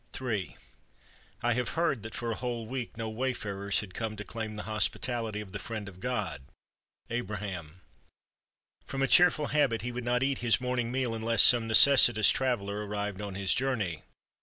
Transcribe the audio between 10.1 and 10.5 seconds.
eat